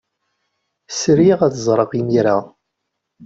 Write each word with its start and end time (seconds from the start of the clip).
Sriɣ 0.99 1.39
ad 1.43 1.55
ẓreɣ 1.67 1.89
imir-a. 1.99 2.37